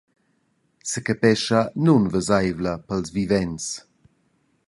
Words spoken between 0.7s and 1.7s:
Secapescha